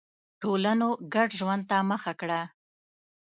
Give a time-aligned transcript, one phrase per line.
[0.41, 2.41] ټولنو ګډ ژوند ته مخه کړه.